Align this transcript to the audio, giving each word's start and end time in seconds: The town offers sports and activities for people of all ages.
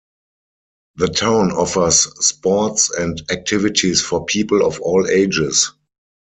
The 0.95 1.09
town 1.09 1.51
offers 1.51 2.07
sports 2.25 2.89
and 2.89 3.21
activities 3.29 4.01
for 4.01 4.25
people 4.25 4.65
of 4.65 4.81
all 4.81 5.07
ages. 5.07 5.73